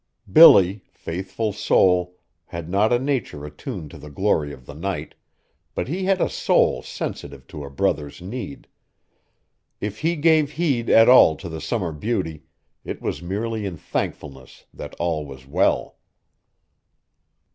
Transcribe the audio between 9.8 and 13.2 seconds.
he gave heed at all to the summer beauty, it